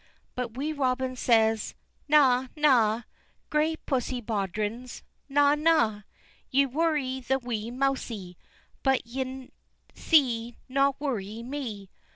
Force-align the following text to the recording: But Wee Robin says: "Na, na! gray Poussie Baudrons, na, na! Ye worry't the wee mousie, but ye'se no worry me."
But 0.33 0.57
Wee 0.57 0.73
Robin 0.73 1.15
says: 1.15 1.75
"Na, 2.07 2.47
na! 2.55 3.03
gray 3.51 3.75
Poussie 3.75 4.19
Baudrons, 4.19 5.03
na, 5.29 5.53
na! 5.53 6.01
Ye 6.49 6.65
worry't 6.65 7.27
the 7.27 7.37
wee 7.37 7.69
mousie, 7.69 8.35
but 8.81 9.05
ye'se 9.05 10.55
no 10.67 10.95
worry 10.99 11.43
me." 11.43 11.91